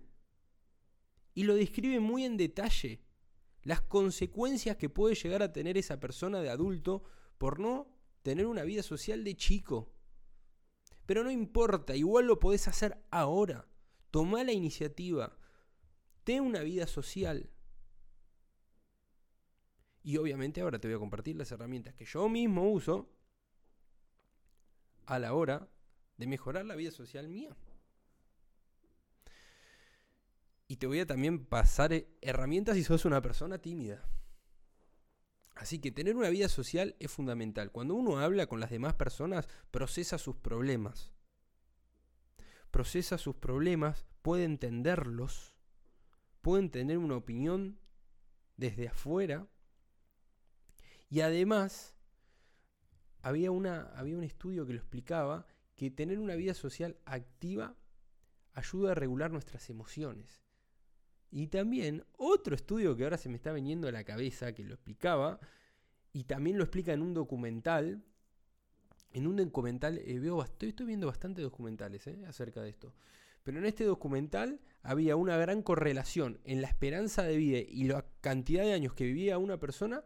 Y 1.34 1.44
lo 1.44 1.54
describe 1.54 2.00
muy 2.00 2.24
en 2.24 2.36
detalle. 2.36 3.02
Las 3.62 3.82
consecuencias 3.82 4.76
que 4.76 4.88
puede 4.88 5.14
llegar 5.14 5.42
a 5.42 5.52
tener 5.52 5.76
esa 5.76 6.00
persona 6.00 6.40
de 6.40 6.48
adulto 6.48 7.02
por 7.36 7.60
no 7.60 7.88
tener 8.22 8.46
una 8.46 8.62
vida 8.62 8.82
social 8.82 9.24
de 9.24 9.36
chico. 9.36 9.92
Pero 11.08 11.24
no 11.24 11.30
importa, 11.30 11.96
igual 11.96 12.26
lo 12.26 12.38
podés 12.38 12.68
hacer 12.68 13.02
ahora. 13.10 13.66
Toma 14.10 14.44
la 14.44 14.52
iniciativa. 14.52 15.38
Ten 16.22 16.42
una 16.42 16.60
vida 16.60 16.86
social. 16.86 17.48
Y 20.02 20.18
obviamente 20.18 20.60
ahora 20.60 20.78
te 20.78 20.86
voy 20.86 20.96
a 20.96 20.98
compartir 20.98 21.34
las 21.36 21.50
herramientas 21.50 21.94
que 21.94 22.04
yo 22.04 22.28
mismo 22.28 22.70
uso 22.70 23.10
a 25.06 25.18
la 25.18 25.32
hora 25.32 25.70
de 26.18 26.26
mejorar 26.26 26.66
la 26.66 26.76
vida 26.76 26.90
social 26.90 27.26
mía. 27.26 27.56
Y 30.66 30.76
te 30.76 30.86
voy 30.86 31.00
a 31.00 31.06
también 31.06 31.46
pasar 31.46 31.94
eh, 31.94 32.06
herramientas 32.20 32.76
si 32.76 32.84
sos 32.84 33.06
una 33.06 33.22
persona 33.22 33.56
tímida. 33.56 34.06
Así 35.58 35.80
que 35.80 35.90
tener 35.90 36.14
una 36.14 36.30
vida 36.30 36.48
social 36.48 36.94
es 37.00 37.10
fundamental. 37.10 37.72
Cuando 37.72 37.96
uno 37.96 38.20
habla 38.20 38.46
con 38.46 38.60
las 38.60 38.70
demás 38.70 38.94
personas, 38.94 39.48
procesa 39.72 40.16
sus 40.16 40.36
problemas. 40.36 41.10
Procesa 42.70 43.18
sus 43.18 43.34
problemas, 43.34 44.06
puede 44.22 44.44
entenderlos, 44.44 45.56
pueden 46.42 46.70
tener 46.70 46.98
una 46.98 47.16
opinión 47.16 47.80
desde 48.56 48.86
afuera. 48.86 49.48
Y 51.10 51.22
además, 51.22 51.96
había, 53.20 53.50
una, 53.50 53.90
había 53.96 54.16
un 54.16 54.22
estudio 54.22 54.64
que 54.64 54.74
lo 54.74 54.78
explicaba, 54.78 55.44
que 55.74 55.90
tener 55.90 56.20
una 56.20 56.36
vida 56.36 56.54
social 56.54 57.00
activa 57.04 57.74
ayuda 58.54 58.92
a 58.92 58.94
regular 58.94 59.32
nuestras 59.32 59.70
emociones. 59.70 60.47
Y 61.30 61.48
también 61.48 62.04
otro 62.16 62.54
estudio 62.54 62.96
que 62.96 63.04
ahora 63.04 63.18
se 63.18 63.28
me 63.28 63.36
está 63.36 63.52
viniendo 63.52 63.88
a 63.88 63.92
la 63.92 64.04
cabeza, 64.04 64.54
que 64.54 64.64
lo 64.64 64.74
explicaba, 64.74 65.38
y 66.12 66.24
también 66.24 66.56
lo 66.56 66.64
explica 66.64 66.92
en 66.92 67.02
un 67.02 67.14
documental. 67.14 68.02
En 69.12 69.26
un 69.26 69.36
documental, 69.36 69.98
eh, 69.98 70.18
veo, 70.18 70.42
estoy, 70.42 70.70
estoy, 70.70 70.86
viendo 70.86 71.06
bastantes 71.06 71.42
documentales 71.42 72.06
eh, 72.06 72.24
acerca 72.26 72.62
de 72.62 72.70
esto. 72.70 72.94
Pero 73.42 73.58
en 73.58 73.66
este 73.66 73.84
documental 73.84 74.60
había 74.82 75.16
una 75.16 75.36
gran 75.36 75.62
correlación 75.62 76.40
en 76.44 76.60
la 76.60 76.68
esperanza 76.68 77.22
de 77.22 77.36
vida 77.36 77.58
y 77.58 77.84
la 77.84 78.04
cantidad 78.20 78.64
de 78.64 78.72
años 78.74 78.94
que 78.94 79.04
vivía 79.04 79.38
una 79.38 79.58
persona 79.58 80.04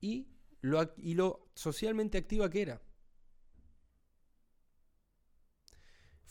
y 0.00 0.28
lo, 0.60 0.94
y 0.96 1.14
lo 1.14 1.50
socialmente 1.54 2.18
activa 2.18 2.50
que 2.50 2.62
era. 2.62 2.80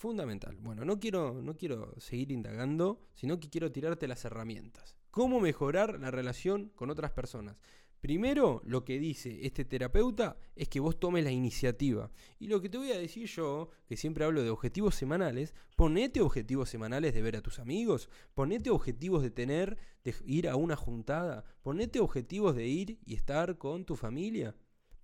Fundamental. 0.04 0.58
Bueno, 0.60 0.84
no 0.84 1.00
quiero, 1.00 1.42
no 1.42 1.56
quiero 1.56 1.98
seguir 1.98 2.34
indagando, 2.34 3.00
sino 3.14 3.40
que 3.40 3.50
quiero 3.50 3.72
tirarte 3.72 4.06
las 4.06 4.26
herramientas. 4.26 4.98
¿Cómo 5.12 5.40
mejorar 5.40 5.98
la 5.98 6.12
relación 6.12 6.74
con 6.76 6.90
otras 6.90 7.12
personas? 7.12 7.56
Primero, 8.02 8.62
lo 8.66 8.84
que 8.84 9.00
dice 9.00 9.46
este 9.46 9.64
terapeuta 9.64 10.36
es 10.58 10.68
que 10.68 10.82
vos 10.82 11.00
tomes 11.00 11.24
la 11.24 11.32
iniciativa. 11.32 12.12
Y 12.38 12.48
lo 12.48 12.60
que 12.60 12.68
te 12.68 12.78
voy 12.78 12.92
a 12.92 13.00
decir 13.00 13.28
yo, 13.28 13.70
que 13.88 13.96
siempre 13.96 14.26
hablo 14.26 14.44
de 14.44 14.50
objetivos 14.50 14.94
semanales, 14.94 15.56
ponete 15.78 16.20
objetivos 16.20 16.70
semanales 16.70 17.14
de 17.14 17.22
ver 17.22 17.38
a 17.38 17.42
tus 17.42 17.60
amigos, 17.60 18.10
ponete 18.34 18.72
objetivos 18.72 19.24
de 19.24 19.32
tener, 19.32 19.78
de 20.04 20.14
ir 20.26 20.50
a 20.50 20.58
una 20.58 20.76
juntada, 20.76 21.46
ponete 21.62 22.02
objetivos 22.02 22.58
de 22.58 22.68
ir 22.68 23.00
y 23.06 23.14
estar 23.14 23.58
con 23.58 23.86
tu 23.86 23.96
familia. 23.96 24.54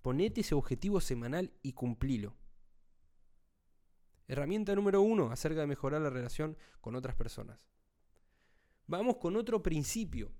Ponete 0.02 0.42
ese 0.42 0.54
objetivo 0.54 1.00
semanal 1.00 1.54
y 1.62 1.72
cumplilo. 1.72 2.36
Herramienta 4.30 4.76
número 4.76 5.02
uno 5.02 5.32
acerca 5.32 5.62
de 5.62 5.66
mejorar 5.66 6.00
la 6.00 6.08
relación 6.08 6.56
con 6.80 6.94
otras 6.94 7.16
personas. 7.16 7.58
Vamos 8.86 9.16
con 9.16 9.34
otro 9.34 9.60
principio, 9.60 10.32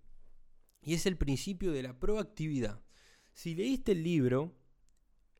y 0.81 0.95
es 0.95 1.07
el 1.07 1.17
principio 1.17 1.73
de 1.73 1.83
la 1.83 1.99
proactividad. 1.99 2.85
Si 3.33 3.57
leíste 3.57 3.91
el 3.91 4.05
libro, 4.05 4.55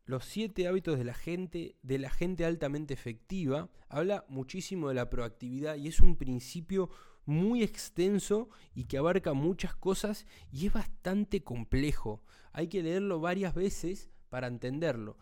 Los 0.04 0.25
siete 0.25 0.66
hábitos 0.66 0.99
de 0.99 1.04
la 1.04 1.14
gente, 1.14 1.76
de 1.85 2.00
la 2.00 2.11
gente 2.11 2.45
altamente 2.45 2.92
efectiva, 2.92 3.71
habla 3.88 4.25
muchísimo 4.28 4.88
de 4.88 4.95
la 4.95 5.09
proactividad 5.09 5.76
y 5.76 5.87
es 5.87 6.00
un 6.00 6.16
principio 6.16 6.90
muy 7.26 7.62
extenso 7.62 8.49
y 8.75 8.87
que 8.87 8.99
abarca 8.99 9.33
muchas 9.33 9.76
cosas 9.76 10.26
y 10.50 10.66
es 10.66 10.73
bastante 10.73 11.45
complejo. 11.45 12.25
Hay 12.50 12.66
que 12.66 12.83
leerlo 12.83 13.21
varias 13.21 13.54
veces 13.54 14.11
para 14.28 14.49
entenderlo. 14.49 15.19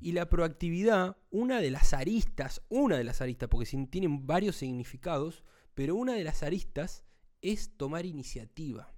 Y 0.00 0.12
la 0.12 0.28
proactividad, 0.28 1.16
una 1.30 1.60
de 1.60 1.70
las 1.70 1.92
aristas, 1.92 2.62
una 2.68 2.96
de 2.96 3.04
las 3.04 3.20
aristas, 3.20 3.48
porque 3.48 3.66
tienen 3.90 4.26
varios 4.26 4.56
significados, 4.56 5.42
pero 5.74 5.96
una 5.96 6.14
de 6.14 6.24
las 6.24 6.42
aristas 6.42 7.04
es 7.42 7.76
tomar 7.76 8.06
iniciativa. 8.06 8.94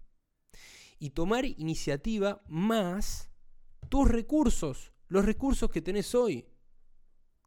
Y 0.98 1.10
tomar 1.10 1.46
iniciativa 1.46 2.42
más 2.46 3.30
tus 3.88 4.08
recursos, 4.08 4.92
los 5.08 5.24
recursos 5.24 5.70
que 5.70 5.82
tenés 5.82 6.14
hoy. 6.14 6.46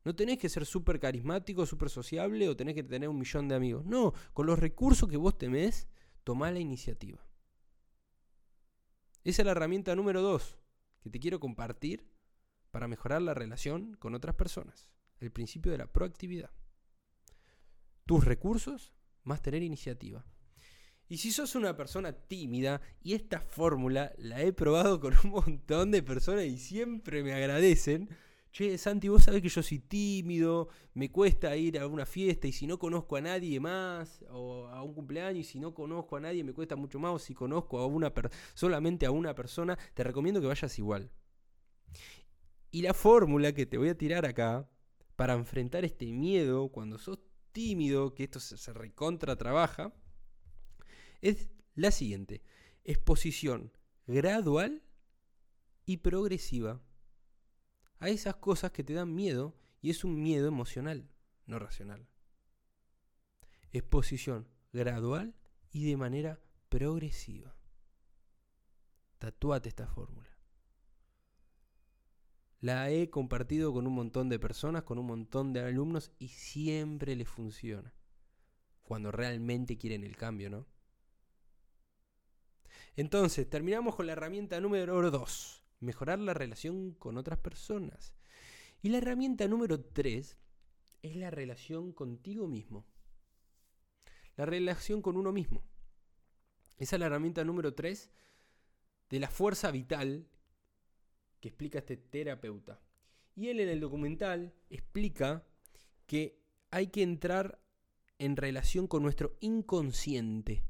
No 0.03 0.15
tenés 0.15 0.37
que 0.37 0.49
ser 0.49 0.65
súper 0.65 0.99
carismático, 0.99 1.65
súper 1.65 1.89
sociable 1.89 2.49
o 2.49 2.57
tenés 2.57 2.75
que 2.75 2.83
tener 2.83 3.07
un 3.07 3.19
millón 3.19 3.47
de 3.47 3.55
amigos. 3.55 3.85
No, 3.85 4.13
con 4.33 4.47
los 4.47 4.59
recursos 4.59 5.07
que 5.07 5.15
vos 5.15 5.37
tenés, 5.37 5.87
tomá 6.23 6.51
la 6.51 6.59
iniciativa. 6.59 7.25
Esa 9.23 9.41
es 9.41 9.45
la 9.45 9.51
herramienta 9.51 9.95
número 9.95 10.21
dos 10.21 10.57
que 10.99 11.09
te 11.09 11.19
quiero 11.19 11.39
compartir 11.39 12.12
para 12.73 12.87
mejorar 12.87 13.21
la 13.21 13.35
relación 13.35 13.93
con 13.99 14.15
otras 14.15 14.33
personas. 14.33 14.89
El 15.19 15.31
principio 15.31 15.71
de 15.71 15.77
la 15.77 15.85
proactividad. 15.85 16.49
Tus 18.07 18.25
recursos 18.25 18.93
más 19.21 19.43
tener 19.43 19.61
iniciativa. 19.61 20.25
Y 21.07 21.19
si 21.19 21.31
sos 21.31 21.53
una 21.53 21.77
persona 21.77 22.13
tímida, 22.13 22.81
y 23.03 23.13
esta 23.13 23.41
fórmula 23.41 24.11
la 24.17 24.41
he 24.41 24.53
probado 24.53 24.99
con 24.99 25.13
un 25.23 25.29
montón 25.29 25.91
de 25.91 26.01
personas 26.01 26.45
y 26.45 26.57
siempre 26.57 27.21
me 27.21 27.33
agradecen, 27.33 28.09
che, 28.51 28.75
Santi, 28.79 29.07
vos 29.07 29.25
sabés 29.25 29.43
que 29.43 29.49
yo 29.49 29.61
soy 29.61 29.77
tímido, 29.77 30.69
me 30.95 31.11
cuesta 31.11 31.55
ir 31.55 31.77
a 31.77 31.85
una 31.85 32.07
fiesta 32.07 32.47
y 32.47 32.53
si 32.53 32.65
no 32.65 32.79
conozco 32.79 33.17
a 33.17 33.21
nadie 33.21 33.59
más, 33.59 34.25
o 34.31 34.65
a 34.65 34.81
un 34.81 34.95
cumpleaños 34.95 35.41
y 35.41 35.43
si 35.43 35.59
no 35.59 35.75
conozco 35.75 36.15
a 36.15 36.21
nadie 36.21 36.43
me 36.43 36.53
cuesta 36.53 36.75
mucho 36.75 36.97
más, 36.97 37.11
o 37.13 37.19
si 37.19 37.35
conozco 37.35 37.77
a 37.77 37.85
una 37.85 38.11
solamente 38.55 39.05
a 39.05 39.11
una 39.11 39.35
persona, 39.35 39.77
te 39.93 40.03
recomiendo 40.03 40.41
que 40.41 40.47
vayas 40.47 40.79
igual. 40.79 41.11
Y 42.73 42.81
la 42.81 42.95
fórmula 42.95 43.53
que 43.53 43.67
te 43.67 43.77
voy 43.77 43.89
a 43.89 43.97
tirar 43.99 44.25
acá 44.25 44.67
para 45.15 45.35
enfrentar 45.35 45.85
este 45.85 46.11
miedo 46.11 46.69
cuando 46.69 46.97
sos 46.97 47.19
tímido, 47.51 48.15
que 48.15 48.23
esto 48.23 48.39
se, 48.39 48.73
recontra 48.73 49.35
trabaja, 49.35 49.93
es 51.21 51.51
la 51.75 51.91
siguiente. 51.91 52.41
Exposición 52.83 53.71
gradual 54.07 54.81
y 55.85 55.97
progresiva 55.97 56.81
a 57.99 58.09
esas 58.09 58.37
cosas 58.37 58.71
que 58.71 58.83
te 58.83 58.93
dan 58.93 59.13
miedo 59.13 59.55
y 59.79 59.91
es 59.91 60.03
un 60.03 60.19
miedo 60.19 60.47
emocional, 60.47 61.07
no 61.45 61.59
racional. 61.59 62.07
Exposición 63.71 64.47
gradual 64.71 65.35
y 65.69 65.85
de 65.85 65.95
manera 65.95 66.41
progresiva. 66.69 67.55
Tatuate 69.19 69.69
esta 69.69 69.85
fórmula. 69.85 70.32
La 72.63 72.89
he 72.89 73.09
compartido 73.09 73.73
con 73.73 73.87
un 73.87 73.93
montón 73.93 74.29
de 74.29 74.39
personas, 74.39 74.83
con 74.83 74.97
un 74.97 75.05
montón 75.05 75.51
de 75.51 75.59
alumnos 75.59 76.13
y 76.17 76.29
siempre 76.29 77.13
les 77.13 77.27
funciona. 77.27 77.93
Cuando 78.83 79.11
realmente 79.11 79.77
quieren 79.77 80.05
el 80.05 80.15
cambio, 80.15 80.49
¿no? 80.49 80.65
Entonces, 82.95 83.49
terminamos 83.49 83.95
con 83.97 84.07
la 84.07 84.13
herramienta 84.13 84.61
número 84.61 85.11
2, 85.11 85.65
mejorar 85.81 86.19
la 86.19 86.33
relación 86.33 86.93
con 86.93 87.17
otras 87.17 87.37
personas. 87.37 88.15
Y 88.81 88.87
la 88.87 88.99
herramienta 88.99 89.45
número 89.49 89.81
3 89.81 90.37
es 91.01 91.15
la 91.17 91.31
relación 91.31 91.91
contigo 91.91 92.47
mismo. 92.47 92.85
La 94.37 94.45
relación 94.45 95.01
con 95.01 95.17
uno 95.17 95.33
mismo. 95.33 95.65
Esa 96.77 96.95
es 96.95 96.99
la 97.01 97.07
herramienta 97.07 97.43
número 97.43 97.73
3 97.73 98.09
de 99.09 99.19
la 99.19 99.29
fuerza 99.29 99.69
vital 99.69 100.29
que 101.43 101.49
explica 101.49 101.79
este 101.79 101.97
terapeuta. 101.97 102.79
Y 103.35 103.49
él 103.49 103.59
en 103.59 103.67
el 103.67 103.81
documental 103.81 104.53
explica 104.69 105.45
que 106.05 106.41
hay 106.71 106.87
que 106.87 107.01
entrar 107.01 107.61
en 108.17 108.37
relación 108.37 108.87
con 108.87 109.03
nuestro 109.03 109.35
inconsciente, 109.41 110.63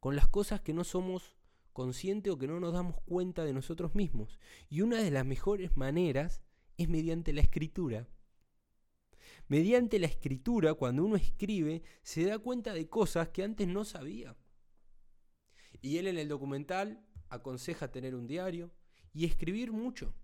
con 0.00 0.16
las 0.16 0.26
cosas 0.26 0.62
que 0.62 0.74
no 0.74 0.82
somos 0.82 1.36
conscientes 1.72 2.32
o 2.32 2.38
que 2.38 2.48
no 2.48 2.58
nos 2.58 2.72
damos 2.72 3.00
cuenta 3.02 3.44
de 3.44 3.52
nosotros 3.52 3.94
mismos. 3.94 4.40
Y 4.68 4.80
una 4.80 5.00
de 5.00 5.12
las 5.12 5.24
mejores 5.24 5.76
maneras 5.76 6.42
es 6.76 6.88
mediante 6.88 7.32
la 7.32 7.42
escritura. 7.42 8.08
Mediante 9.46 10.00
la 10.00 10.08
escritura, 10.08 10.74
cuando 10.74 11.04
uno 11.04 11.14
escribe, 11.14 11.84
se 12.02 12.24
da 12.24 12.40
cuenta 12.40 12.74
de 12.74 12.88
cosas 12.88 13.28
que 13.28 13.44
antes 13.44 13.68
no 13.68 13.84
sabía. 13.84 14.36
Y 15.80 15.98
él 15.98 16.08
en 16.08 16.18
el 16.18 16.26
documental 16.26 17.06
aconseja 17.28 17.92
tener 17.92 18.16
un 18.16 18.26
diario 18.26 18.72
y 19.12 19.24
escribir 19.24 19.72
mucho. 19.72 20.14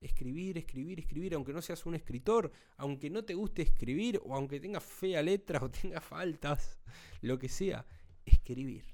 Escribir, 0.00 0.58
escribir, 0.58 1.00
escribir, 1.00 1.34
aunque 1.34 1.52
no 1.52 1.60
seas 1.60 1.84
un 1.84 1.94
escritor, 1.94 2.52
aunque 2.76 3.10
no 3.10 3.24
te 3.24 3.34
guste 3.34 3.62
escribir, 3.62 4.20
o 4.24 4.34
aunque 4.34 4.60
tengas 4.60 4.84
fea 4.84 5.22
letra 5.22 5.60
o 5.62 5.70
tengas 5.70 6.04
faltas, 6.04 6.78
lo 7.20 7.38
que 7.38 7.48
sea, 7.48 7.84
escribir. 8.24 8.84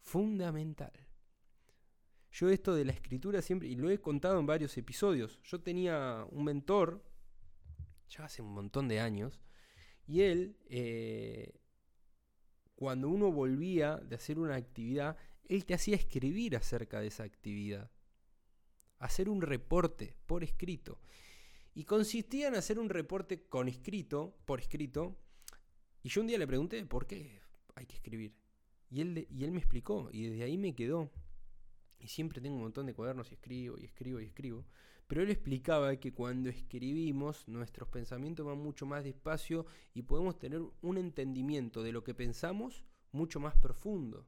Fundamental. 0.00 0.92
Yo 2.32 2.50
esto 2.50 2.74
de 2.74 2.84
la 2.84 2.92
escritura 2.92 3.40
siempre, 3.42 3.68
y 3.68 3.76
lo 3.76 3.88
he 3.90 4.00
contado 4.00 4.40
en 4.40 4.46
varios 4.46 4.76
episodios, 4.76 5.40
yo 5.44 5.60
tenía 5.60 6.26
un 6.30 6.42
mentor, 6.42 7.04
ya 8.08 8.24
hace 8.24 8.42
un 8.42 8.52
montón 8.52 8.88
de 8.88 8.98
años, 8.98 9.40
y 10.06 10.22
él, 10.22 10.58
eh, 10.66 11.60
cuando 12.74 13.08
uno 13.08 13.30
volvía 13.30 13.96
de 13.96 14.16
hacer 14.16 14.38
una 14.38 14.56
actividad, 14.56 15.16
él 15.46 15.64
te 15.64 15.74
hacía 15.74 15.96
escribir 15.96 16.56
acerca 16.56 17.00
de 17.00 17.08
esa 17.08 17.24
actividad 17.24 17.90
hacer 19.04 19.28
un 19.28 19.42
reporte 19.42 20.16
por 20.26 20.42
escrito. 20.42 20.98
Y 21.74 21.84
consistía 21.84 22.48
en 22.48 22.54
hacer 22.54 22.78
un 22.78 22.88
reporte 22.88 23.42
con 23.42 23.68
escrito, 23.68 24.36
por 24.44 24.60
escrito. 24.60 25.16
Y 26.02 26.08
yo 26.08 26.20
un 26.20 26.26
día 26.26 26.38
le 26.38 26.46
pregunté, 26.46 26.84
¿por 26.86 27.06
qué 27.06 27.40
hay 27.74 27.86
que 27.86 27.96
escribir? 27.96 28.34
Y 28.90 29.00
él, 29.00 29.26
y 29.28 29.44
él 29.44 29.50
me 29.50 29.58
explicó, 29.58 30.08
y 30.12 30.28
desde 30.28 30.44
ahí 30.44 30.56
me 30.56 30.74
quedó. 30.74 31.10
Y 31.98 32.08
siempre 32.08 32.40
tengo 32.40 32.56
un 32.56 32.62
montón 32.62 32.86
de 32.86 32.94
cuadernos 32.94 33.30
y 33.30 33.34
escribo, 33.34 33.78
y 33.78 33.84
escribo, 33.84 34.20
y 34.20 34.24
escribo. 34.24 34.64
Pero 35.06 35.22
él 35.22 35.30
explicaba 35.30 35.94
que 35.96 36.14
cuando 36.14 36.48
escribimos, 36.48 37.46
nuestros 37.46 37.88
pensamientos 37.88 38.46
van 38.46 38.58
mucho 38.58 38.86
más 38.86 39.04
despacio 39.04 39.66
y 39.92 40.02
podemos 40.02 40.38
tener 40.38 40.62
un 40.80 40.98
entendimiento 40.98 41.82
de 41.82 41.92
lo 41.92 42.02
que 42.02 42.14
pensamos 42.14 42.84
mucho 43.12 43.38
más 43.38 43.54
profundo. 43.56 44.26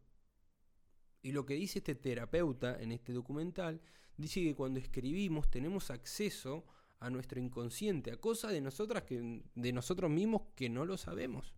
Y 1.23 1.33
lo 1.33 1.47
que 1.47 1.55
dice 1.55 1.79
este 1.81 1.95
terapeuta 1.95 2.81
en 2.81 2.93
este 2.93 3.13
documental 3.13 3.81
dice 4.17 4.43
que 4.43 4.55
cuando 4.55 4.79
escribimos 4.79 5.51
tenemos 5.51 5.91
acceso 5.91 6.65
a 7.01 7.11
nuestro 7.11 7.41
inconsciente, 7.41 8.13
a 8.13 8.17
cosas 8.17 8.53
de 8.53 8.61
nosotras 8.61 9.03
que 9.03 9.43
de 9.55 9.73
nosotros 9.73 10.11
mismos 10.11 10.43
que 10.55 10.69
no 10.69 10.85
lo 10.85 10.97
sabemos. 10.97 11.55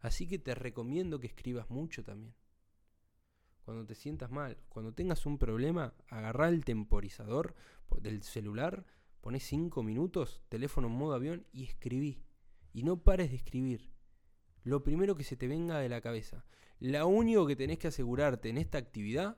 Así 0.00 0.28
que 0.28 0.38
te 0.38 0.54
recomiendo 0.54 1.18
que 1.18 1.26
escribas 1.26 1.68
mucho 1.68 2.04
también. 2.04 2.34
Cuando 3.66 3.84
te 3.84 3.96
sientas 3.96 4.30
mal, 4.30 4.56
cuando 4.68 4.94
tengas 4.94 5.26
un 5.26 5.38
problema, 5.38 5.92
agarrá 6.06 6.48
el 6.50 6.64
temporizador 6.64 7.56
del 8.00 8.22
celular, 8.22 8.86
pones 9.20 9.42
5 9.42 9.82
minutos, 9.82 10.40
teléfono 10.48 10.86
en 10.86 10.92
modo 10.92 11.14
avión 11.14 11.48
y 11.52 11.64
escribí. 11.64 12.22
Y 12.72 12.84
no 12.84 13.02
pares 13.02 13.30
de 13.30 13.36
escribir. 13.36 13.90
Lo 14.62 14.84
primero 14.84 15.16
que 15.16 15.24
se 15.24 15.36
te 15.36 15.48
venga 15.48 15.80
de 15.80 15.88
la 15.88 16.00
cabeza. 16.00 16.46
Lo 16.78 17.08
único 17.08 17.44
que 17.44 17.56
tenés 17.56 17.80
que 17.80 17.88
asegurarte 17.88 18.50
en 18.50 18.58
esta 18.58 18.78
actividad 18.78 19.36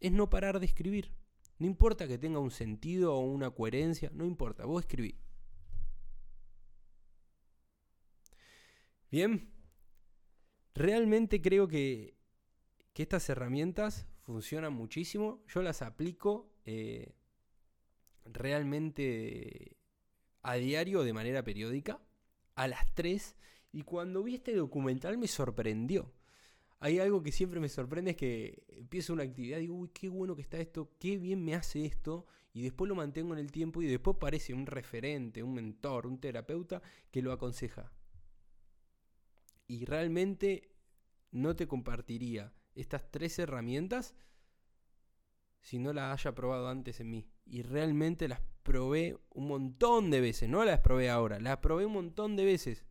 es 0.00 0.12
no 0.12 0.28
parar 0.28 0.60
de 0.60 0.66
escribir. 0.66 1.14
No 1.58 1.66
importa 1.66 2.06
que 2.06 2.18
tenga 2.18 2.38
un 2.38 2.50
sentido 2.50 3.14
o 3.14 3.20
una 3.20 3.52
coherencia, 3.52 4.10
no 4.12 4.26
importa, 4.26 4.66
vos 4.66 4.82
escribí. 4.82 5.18
Bien, 9.10 9.50
realmente 10.74 11.40
creo 11.40 11.66
que, 11.68 12.15
que, 12.96 13.02
estas 13.02 13.28
herramientas 13.28 14.06
funcionan 14.22 14.72
muchísimo. 14.72 15.44
Yo 15.48 15.62
las 15.62 15.82
aplico 15.82 16.50
eh, 16.64 17.14
realmente 18.24 19.76
a 20.42 20.54
diario 20.54 21.02
de 21.02 21.12
manera 21.12 21.42
periódica, 21.44 22.00
a 22.54 22.68
las 22.68 22.94
3, 22.94 23.36
y 23.72 23.82
cuando 23.82 24.22
vi 24.22 24.36
este 24.36 24.54
documental 24.54 25.18
me 25.18 25.28
sorprendió 25.28 26.12
hay 26.78 26.98
algo 26.98 27.22
que 27.22 27.32
siempre 27.32 27.60
me 27.60 27.68
sorprende 27.68 28.12
es 28.12 28.16
que 28.16 28.64
empiezo 28.68 29.12
una 29.12 29.22
actividad 29.22 29.58
y 29.58 29.62
digo, 29.62 29.74
uy, 29.76 29.88
qué 29.88 30.08
bueno 30.08 30.36
que 30.36 30.42
está 30.42 30.58
esto, 30.58 30.92
qué 30.98 31.16
bien 31.16 31.44
me 31.44 31.54
hace 31.54 31.84
esto, 31.84 32.26
y 32.52 32.62
después 32.62 32.88
lo 32.88 32.94
mantengo 32.94 33.32
en 33.34 33.40
el 33.40 33.50
tiempo 33.50 33.82
y 33.82 33.86
después 33.86 34.16
parece 34.18 34.54
un 34.54 34.66
referente, 34.66 35.42
un 35.42 35.54
mentor, 35.54 36.06
un 36.06 36.20
terapeuta 36.20 36.82
que 37.10 37.22
lo 37.22 37.32
aconseja. 37.32 37.92
Y 39.68 39.84
realmente 39.84 40.70
no 41.32 41.56
te 41.56 41.66
compartiría 41.66 42.52
estas 42.76 43.10
tres 43.10 43.38
herramientas 43.38 44.14
si 45.60 45.80
no 45.80 45.92
las 45.92 46.12
haya 46.12 46.32
probado 46.32 46.68
antes 46.68 47.00
en 47.00 47.10
mí. 47.10 47.28
Y 47.44 47.62
realmente 47.62 48.28
las 48.28 48.40
probé 48.62 49.18
un 49.30 49.48
montón 49.48 50.10
de 50.10 50.20
veces, 50.20 50.48
no 50.48 50.64
las 50.64 50.80
probé 50.80 51.10
ahora, 51.10 51.40
las 51.40 51.58
probé 51.58 51.86
un 51.86 51.92
montón 51.92 52.36
de 52.36 52.44
veces. 52.44 52.84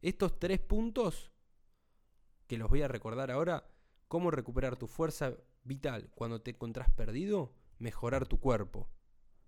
Estos 0.00 0.38
tres 0.38 0.60
puntos 0.60 1.32
que 2.46 2.56
los 2.56 2.68
voy 2.68 2.82
a 2.82 2.88
recordar 2.88 3.30
ahora, 3.30 3.68
cómo 4.06 4.30
recuperar 4.30 4.76
tu 4.76 4.86
fuerza 4.86 5.36
vital 5.62 6.10
cuando 6.14 6.40
te 6.40 6.52
encontrás 6.52 6.90
perdido, 6.90 7.52
mejorar 7.78 8.26
tu 8.26 8.40
cuerpo, 8.40 8.88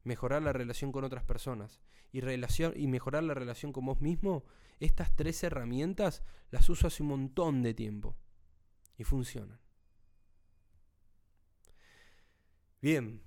mejorar 0.05 0.43
la 0.43 0.53
relación 0.53 0.93
con 0.93 1.05
otras 1.05 1.25
personas 1.25 1.81
y, 2.11 2.21
relación, 2.21 2.73
y 2.77 2.89
mejorar 2.89 3.23
la 3.23 3.35
relación 3.35 3.73
con 3.73 3.87
vos 3.87 4.01
mismo, 4.01 4.45
estas 4.81 5.15
tres 5.15 5.43
herramientas 5.45 6.25
las 6.51 6.69
uso 6.69 6.89
hace 6.89 7.03
un 7.05 7.11
montón 7.11 7.63
de 7.63 7.75
tiempo 7.75 8.17
y 8.97 9.05
funcionan. 9.05 9.62
Bien, 12.83 13.23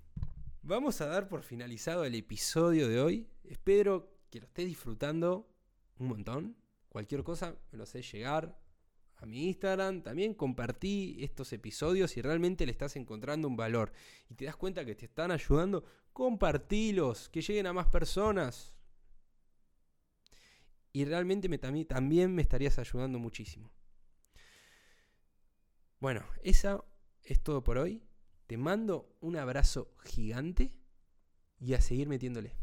vamos 0.63 0.99
a 0.99 1.05
dar 1.05 1.29
por 1.29 1.41
finalizado 1.41 2.03
el 2.03 2.13
episodio 2.13 2.89
de 2.89 2.99
hoy. 2.99 3.29
Espero 3.45 4.11
que 4.29 4.41
lo 4.41 4.47
estés 4.47 4.65
disfrutando 4.65 5.49
un 5.97 6.09
montón. 6.09 6.57
Cualquier 6.89 7.23
cosa 7.23 7.55
me 7.71 7.77
lo 7.77 7.85
sé 7.85 8.01
llegar 8.01 8.59
a 9.15 9.25
mi 9.25 9.45
Instagram, 9.47 10.03
también 10.03 10.33
compartí 10.33 11.15
estos 11.21 11.53
episodios 11.53 12.11
si 12.11 12.21
realmente 12.21 12.65
le 12.65 12.73
estás 12.73 12.97
encontrando 12.97 13.47
un 13.47 13.55
valor 13.55 13.93
y 14.29 14.35
te 14.35 14.43
das 14.43 14.57
cuenta 14.57 14.83
que 14.83 14.93
te 14.93 15.05
están 15.05 15.31
ayudando, 15.31 15.85
compartilos, 16.11 17.29
que 17.29 17.41
lleguen 17.41 17.67
a 17.67 17.71
más 17.71 17.87
personas. 17.87 18.75
Y 20.91 21.05
realmente 21.05 21.47
me, 21.47 21.57
también 21.85 22.35
me 22.35 22.41
estarías 22.41 22.77
ayudando 22.77 23.19
muchísimo. 23.19 23.71
Bueno, 26.01 26.25
eso 26.43 26.83
es 27.23 27.41
todo 27.41 27.63
por 27.63 27.77
hoy. 27.77 28.04
Te 28.47 28.57
mando 28.57 29.15
un 29.21 29.37
abrazo 29.37 29.93
gigante 30.03 30.73
y 31.59 31.73
a 31.73 31.81
seguir 31.81 32.07
metiéndole. 32.07 32.55